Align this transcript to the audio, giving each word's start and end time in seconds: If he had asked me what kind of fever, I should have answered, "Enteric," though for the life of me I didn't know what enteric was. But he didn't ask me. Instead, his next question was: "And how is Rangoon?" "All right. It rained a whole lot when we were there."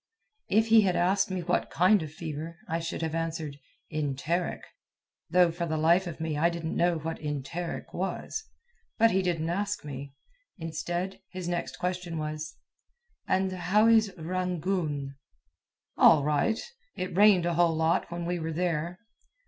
If 0.49 0.69
he 0.69 0.81
had 0.81 0.95
asked 0.95 1.29
me 1.29 1.41
what 1.41 1.69
kind 1.69 2.01
of 2.01 2.11
fever, 2.11 2.57
I 2.67 2.79
should 2.79 3.03
have 3.03 3.13
answered, 3.13 3.59
"Enteric," 3.91 4.63
though 5.29 5.51
for 5.51 5.67
the 5.67 5.77
life 5.77 6.07
of 6.07 6.19
me 6.19 6.35
I 6.35 6.49
didn't 6.49 6.75
know 6.75 6.97
what 6.97 7.19
enteric 7.21 7.93
was. 7.93 8.43
But 8.97 9.11
he 9.11 9.21
didn't 9.21 9.51
ask 9.51 9.85
me. 9.85 10.15
Instead, 10.57 11.19
his 11.29 11.47
next 11.47 11.77
question 11.77 12.17
was: 12.17 12.55
"And 13.27 13.51
how 13.51 13.87
is 13.87 14.11
Rangoon?" 14.17 15.17
"All 15.97 16.23
right. 16.23 16.57
It 16.95 17.15
rained 17.15 17.45
a 17.45 17.53
whole 17.53 17.75
lot 17.75 18.11
when 18.11 18.25
we 18.25 18.39
were 18.39 18.53
there." 18.53 18.97